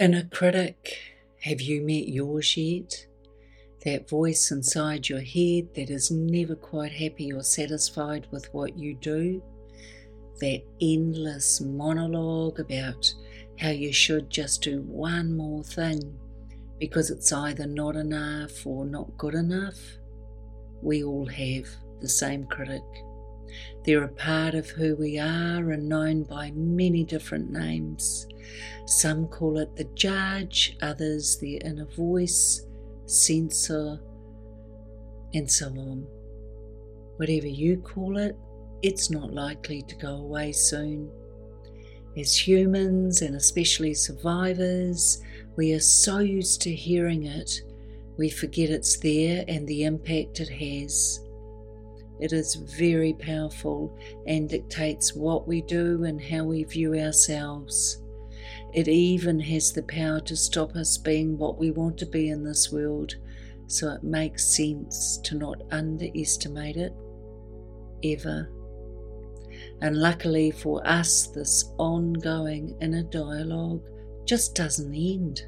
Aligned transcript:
Inner 0.00 0.24
critic, 0.30 0.96
have 1.42 1.60
you 1.60 1.82
met 1.82 2.08
yours 2.08 2.56
yet? 2.56 3.06
That 3.84 4.08
voice 4.08 4.50
inside 4.50 5.10
your 5.10 5.20
head 5.20 5.74
that 5.74 5.90
is 5.90 6.10
never 6.10 6.54
quite 6.54 6.92
happy 6.92 7.30
or 7.34 7.42
satisfied 7.42 8.26
with 8.30 8.48
what 8.54 8.78
you 8.78 8.94
do? 8.94 9.42
That 10.40 10.62
endless 10.80 11.60
monologue 11.60 12.60
about 12.60 13.12
how 13.58 13.68
you 13.68 13.92
should 13.92 14.30
just 14.30 14.62
do 14.62 14.80
one 14.80 15.36
more 15.36 15.62
thing 15.62 16.18
because 16.78 17.10
it's 17.10 17.30
either 17.30 17.66
not 17.66 17.94
enough 17.94 18.66
or 18.66 18.86
not 18.86 19.18
good 19.18 19.34
enough? 19.34 19.78
We 20.80 21.04
all 21.04 21.26
have 21.26 21.66
the 22.00 22.08
same 22.08 22.46
critic. 22.46 22.84
They're 23.84 24.04
a 24.04 24.08
part 24.08 24.54
of 24.54 24.68
who 24.68 24.96
we 24.96 25.18
are 25.18 25.70
and 25.70 25.88
known 25.88 26.24
by 26.24 26.52
many 26.54 27.04
different 27.04 27.50
names. 27.50 28.26
Some 28.86 29.28
call 29.28 29.58
it 29.58 29.74
the 29.76 29.88
judge, 29.94 30.76
others 30.82 31.38
the 31.38 31.56
inner 31.56 31.86
voice, 31.86 32.66
censor, 33.06 34.00
and 35.34 35.50
so 35.50 35.66
on. 35.68 36.06
Whatever 37.16 37.46
you 37.46 37.78
call 37.78 38.18
it, 38.18 38.36
it's 38.82 39.10
not 39.10 39.32
likely 39.32 39.82
to 39.82 39.94
go 39.96 40.16
away 40.16 40.52
soon. 40.52 41.10
As 42.16 42.36
humans, 42.36 43.22
and 43.22 43.36
especially 43.36 43.94
survivors, 43.94 45.22
we 45.56 45.72
are 45.74 45.80
so 45.80 46.18
used 46.18 46.62
to 46.62 46.74
hearing 46.74 47.26
it, 47.26 47.62
we 48.16 48.28
forget 48.28 48.70
it's 48.70 48.98
there 48.98 49.44
and 49.48 49.66
the 49.66 49.84
impact 49.84 50.40
it 50.40 50.48
has. 50.48 51.20
It 52.20 52.32
is 52.34 52.54
very 52.54 53.14
powerful 53.14 53.96
and 54.26 54.48
dictates 54.48 55.14
what 55.14 55.48
we 55.48 55.62
do 55.62 56.04
and 56.04 56.20
how 56.20 56.44
we 56.44 56.64
view 56.64 56.94
ourselves. 56.94 58.02
It 58.74 58.88
even 58.88 59.40
has 59.40 59.72
the 59.72 59.82
power 59.84 60.20
to 60.20 60.36
stop 60.36 60.76
us 60.76 60.98
being 60.98 61.38
what 61.38 61.58
we 61.58 61.70
want 61.70 61.96
to 61.98 62.06
be 62.06 62.28
in 62.28 62.44
this 62.44 62.70
world, 62.70 63.16
so 63.66 63.90
it 63.92 64.02
makes 64.02 64.54
sense 64.54 65.18
to 65.24 65.34
not 65.34 65.62
underestimate 65.70 66.76
it 66.76 66.92
ever. 68.04 68.50
And 69.80 69.96
luckily 69.96 70.50
for 70.50 70.86
us, 70.86 71.26
this 71.28 71.72
ongoing 71.78 72.76
inner 72.82 73.02
dialogue 73.02 73.82
just 74.26 74.54
doesn't 74.54 74.94
end. 74.94 75.46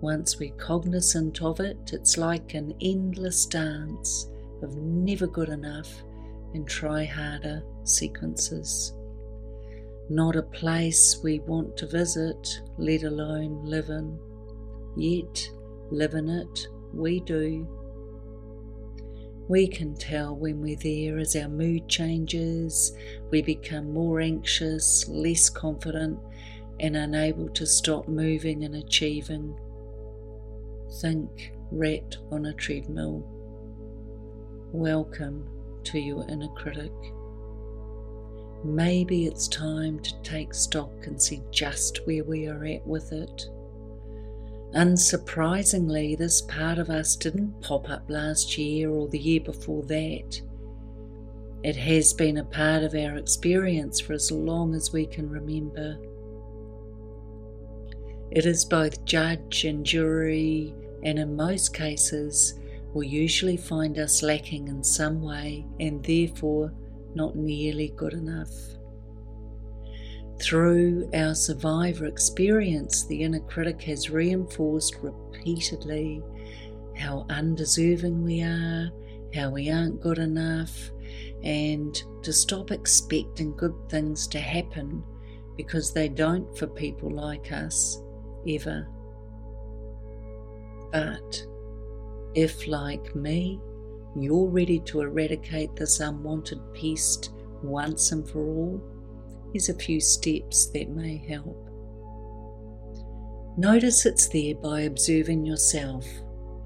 Once 0.00 0.38
we're 0.38 0.54
cognizant 0.54 1.42
of 1.42 1.60
it, 1.60 1.90
it's 1.92 2.16
like 2.16 2.54
an 2.54 2.74
endless 2.80 3.44
dance 3.44 4.30
of 4.62 4.76
never 4.76 5.26
good 5.26 5.48
enough 5.48 6.02
and 6.54 6.66
try 6.66 7.04
harder 7.04 7.62
sequences. 7.84 8.94
Not 10.08 10.36
a 10.36 10.42
place 10.42 11.20
we 11.22 11.40
want 11.40 11.76
to 11.78 11.86
visit, 11.86 12.60
let 12.78 13.02
alone 13.02 13.64
live 13.64 13.88
in. 13.88 14.18
Yet, 14.96 15.50
live 15.90 16.14
in 16.14 16.28
it, 16.28 16.68
we 16.94 17.20
do. 17.20 17.68
We 19.48 19.68
can 19.68 19.94
tell 19.94 20.34
when 20.34 20.60
we're 20.60 20.76
there 20.76 21.18
as 21.18 21.36
our 21.36 21.48
mood 21.48 21.88
changes, 21.88 22.96
we 23.30 23.42
become 23.42 23.92
more 23.92 24.20
anxious, 24.20 25.06
less 25.08 25.48
confident, 25.48 26.18
and 26.80 26.96
unable 26.96 27.48
to 27.50 27.66
stop 27.66 28.08
moving 28.08 28.64
and 28.64 28.74
achieving. 28.76 29.58
Think 31.00 31.52
rat 31.70 32.16
on 32.30 32.46
a 32.46 32.54
treadmill. 32.54 33.35
Welcome 34.72 35.46
to 35.84 36.00
your 36.00 36.28
inner 36.28 36.48
critic. 36.48 36.90
Maybe 38.64 39.26
it's 39.26 39.46
time 39.46 40.00
to 40.00 40.22
take 40.22 40.52
stock 40.52 40.90
and 41.04 41.22
see 41.22 41.40
just 41.52 42.04
where 42.04 42.24
we 42.24 42.48
are 42.48 42.64
at 42.64 42.84
with 42.84 43.12
it. 43.12 43.46
Unsurprisingly, 44.74 46.18
this 46.18 46.40
part 46.40 46.78
of 46.78 46.90
us 46.90 47.14
didn't 47.14 47.60
pop 47.62 47.88
up 47.88 48.10
last 48.10 48.58
year 48.58 48.90
or 48.90 49.06
the 49.06 49.20
year 49.20 49.40
before 49.40 49.84
that. 49.84 50.42
It 51.62 51.76
has 51.76 52.12
been 52.12 52.38
a 52.38 52.44
part 52.44 52.82
of 52.82 52.94
our 52.96 53.16
experience 53.18 54.00
for 54.00 54.14
as 54.14 54.32
long 54.32 54.74
as 54.74 54.92
we 54.92 55.06
can 55.06 55.30
remember. 55.30 55.96
It 58.32 58.46
is 58.46 58.64
both 58.64 59.04
judge 59.04 59.64
and 59.64 59.86
jury, 59.86 60.74
and 61.04 61.20
in 61.20 61.36
most 61.36 61.72
cases, 61.72 62.58
will 62.96 63.04
usually 63.04 63.58
find 63.58 63.98
us 63.98 64.22
lacking 64.22 64.68
in 64.68 64.82
some 64.82 65.20
way 65.20 65.66
and 65.80 66.02
therefore 66.02 66.72
not 67.14 67.36
nearly 67.36 67.92
good 67.94 68.14
enough. 68.14 68.48
Through 70.40 71.10
our 71.12 71.34
survivor 71.34 72.06
experience, 72.06 73.06
the 73.06 73.22
inner 73.22 73.40
critic 73.40 73.82
has 73.82 74.08
reinforced 74.08 74.96
repeatedly 75.02 76.22
how 76.96 77.26
undeserving 77.28 78.22
we 78.24 78.42
are, 78.42 78.90
how 79.34 79.50
we 79.50 79.70
aren't 79.70 80.00
good 80.00 80.18
enough, 80.18 80.90
and 81.42 82.02
to 82.22 82.32
stop 82.32 82.70
expecting 82.70 83.54
good 83.56 83.74
things 83.90 84.26
to 84.28 84.40
happen 84.40 85.04
because 85.54 85.92
they 85.92 86.08
don't 86.08 86.56
for 86.56 86.66
people 86.66 87.10
like 87.10 87.52
us 87.52 88.00
ever. 88.48 88.88
But 90.92 91.46
if, 92.36 92.68
like 92.68 93.16
me, 93.16 93.58
you're 94.14 94.48
ready 94.48 94.78
to 94.80 95.00
eradicate 95.00 95.74
this 95.74 96.00
unwanted 96.00 96.60
pest 96.74 97.30
once 97.62 98.12
and 98.12 98.28
for 98.28 98.46
all, 98.46 98.82
here's 99.52 99.70
a 99.70 99.74
few 99.74 100.00
steps 100.00 100.70
that 100.72 100.90
may 100.90 101.16
help. 101.16 101.56
Notice 103.56 104.04
it's 104.04 104.28
there 104.28 104.54
by 104.54 104.82
observing 104.82 105.46
yourself, 105.46 106.06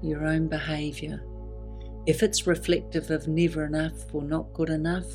your 0.01 0.25
own 0.25 0.49
behaviour. 0.49 1.23
If 2.05 2.21
it's 2.21 2.47
reflective 2.47 3.09
of 3.09 3.29
never 3.29 3.65
enough 3.65 4.13
or 4.13 4.23
not 4.23 4.51
good 4.51 4.69
enough, 4.69 5.09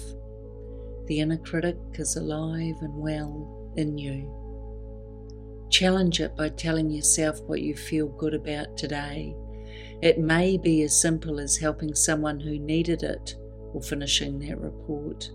the 1.06 1.20
inner 1.20 1.36
critic 1.36 1.76
is 1.94 2.16
alive 2.16 2.76
and 2.80 2.94
well 2.94 3.72
in 3.76 3.98
you. 3.98 4.32
Challenge 5.70 6.20
it 6.20 6.34
by 6.34 6.48
telling 6.48 6.90
yourself 6.90 7.42
what 7.42 7.60
you 7.60 7.76
feel 7.76 8.08
good 8.08 8.32
about 8.32 8.78
today 8.78 9.36
it 10.02 10.18
may 10.18 10.56
be 10.56 10.82
as 10.82 11.00
simple 11.00 11.40
as 11.40 11.56
helping 11.56 11.94
someone 11.94 12.40
who 12.40 12.58
needed 12.58 13.02
it 13.02 13.36
or 13.72 13.82
finishing 13.82 14.38
that 14.40 14.60
report. 14.60 15.30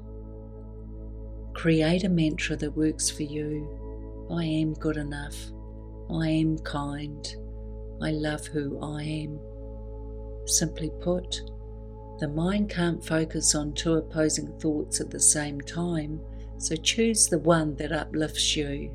Create 1.54 2.04
a 2.04 2.10
mantra 2.10 2.56
that 2.56 2.76
works 2.78 3.10
for 3.10 3.24
you. 3.24 3.68
I 4.32 4.46
am 4.46 4.74
good 4.74 4.98
enough. 4.98 5.36
I 6.10 6.30
am 6.30 6.58
kind. 6.60 7.28
I 8.02 8.12
love 8.12 8.48
who 8.48 8.80
I 8.82 9.04
am. 9.04 9.40
Simply 10.46 10.92
put, 11.02 11.42
the 12.20 12.28
mind 12.28 12.70
can't 12.70 13.04
focus 13.04 13.56
on 13.56 13.74
two 13.74 13.94
opposing 13.94 14.58
thoughts 14.60 15.02
at 15.02 15.10
the 15.10 15.20
same 15.20 15.60
time, 15.60 16.22
so 16.58 16.76
choose 16.76 17.28
the 17.28 17.40
one 17.40 17.76
that 17.78 17.92
uplifts 17.92 18.56
you. 18.56 18.92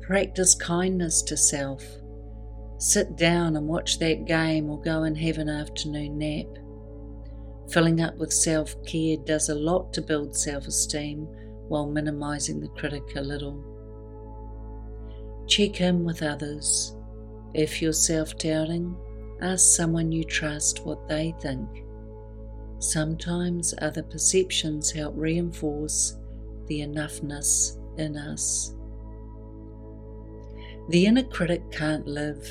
Practice 0.00 0.54
kindness 0.54 1.22
to 1.22 1.36
self 1.36 1.84
Sit 2.80 3.14
down 3.14 3.56
and 3.56 3.68
watch 3.68 3.98
that 3.98 4.24
game 4.24 4.70
or 4.70 4.80
go 4.80 5.02
and 5.02 5.16
have 5.18 5.36
an 5.36 5.50
afternoon 5.50 6.16
nap. 6.16 6.46
Filling 7.70 8.00
up 8.00 8.16
with 8.16 8.32
self 8.32 8.74
care 8.86 9.18
does 9.18 9.50
a 9.50 9.54
lot 9.54 9.92
to 9.92 10.00
build 10.00 10.34
self 10.34 10.66
esteem 10.66 11.28
while 11.68 11.86
minimizing 11.86 12.58
the 12.58 12.68
critic 12.68 13.02
a 13.16 13.20
little. 13.20 13.62
Check 15.46 15.82
in 15.82 16.04
with 16.04 16.22
others. 16.22 16.96
If 17.52 17.82
you're 17.82 17.92
self 17.92 18.38
doubting, 18.38 18.96
ask 19.42 19.76
someone 19.76 20.10
you 20.10 20.24
trust 20.24 20.86
what 20.86 21.06
they 21.06 21.34
think. 21.38 21.68
Sometimes 22.78 23.74
other 23.82 24.02
perceptions 24.02 24.90
help 24.90 25.12
reinforce 25.18 26.16
the 26.66 26.80
enoughness 26.80 27.76
in 27.98 28.16
us. 28.16 28.74
The 30.88 31.04
inner 31.04 31.24
critic 31.24 31.70
can't 31.70 32.06
live 32.06 32.50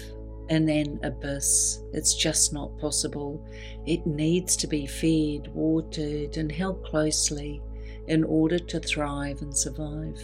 in 0.49 0.65
then 0.65 0.99
abyss. 1.03 1.81
It's 1.93 2.15
just 2.15 2.53
not 2.53 2.77
possible. 2.79 3.45
It 3.85 4.05
needs 4.05 4.55
to 4.57 4.67
be 4.67 4.87
fed, 4.87 5.53
watered, 5.53 6.37
and 6.37 6.51
held 6.51 6.83
closely 6.83 7.61
in 8.07 8.23
order 8.23 8.57
to 8.57 8.79
thrive 8.79 9.41
and 9.41 9.55
survive. 9.55 10.19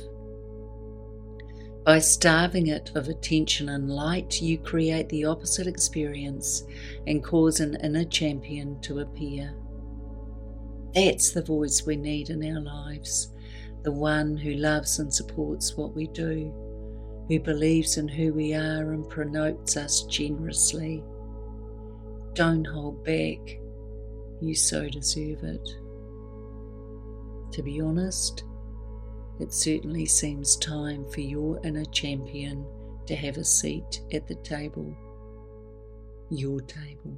By 1.84 2.00
starving 2.00 2.68
it 2.68 2.92
of 2.96 3.08
attention 3.08 3.70
and 3.70 3.92
light, 3.92 4.42
you 4.42 4.58
create 4.58 5.08
the 5.10 5.26
opposite 5.26 5.68
experience 5.68 6.64
and 7.06 7.24
cause 7.24 7.60
an 7.60 7.78
inner 7.84 8.06
champion 8.06 8.82
to 8.82 9.00
appear. 9.00 9.54
That's 10.96 11.32
the 11.32 11.44
voice 11.44 11.86
we 11.86 11.96
need 11.96 12.32
in 12.32 12.44
our 12.44 12.62
lives, 12.62 13.34
the 13.84 13.92
one 13.92 14.36
who 14.36 14.54
loves 14.54 14.98
and 14.98 15.14
supports 15.14 15.78
what 15.78 15.94
we 15.94 16.08
do 16.08 16.52
who 17.28 17.40
believes 17.40 17.98
in 17.98 18.08
who 18.08 18.34
we 18.34 18.54
are 18.54 18.92
and 18.94 19.10
promotes 19.10 19.78
us 19.78 20.04
generously. 20.04 21.04
Don't 22.34 22.66
hold 22.66 23.04
back, 23.04 23.60
you 24.42 24.54
so 24.54 24.88
deserve 24.88 25.44
it. 25.44 25.70
To 27.54 27.64
be 27.64 27.82
honest, 27.82 28.44
it 29.40 29.54
certainly 29.54 30.06
seems 30.06 30.56
time 30.58 31.06
for 31.10 31.22
your 31.22 31.60
inner 31.66 31.86
champion 31.86 32.66
to 33.08 33.16
have 33.16 33.38
a 33.38 33.44
seat 33.44 34.02
at 34.12 34.28
the 34.28 34.36
table, 34.36 34.96
your 36.30 36.62
table. 36.62 37.18